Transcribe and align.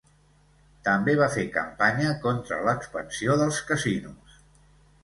També 0.87 1.13
va 1.19 1.27
fer 1.35 1.45
campanya 1.57 2.17
contra 2.27 2.61
l'expansió 2.71 3.39
dels 3.45 3.63
casinos. 3.71 4.43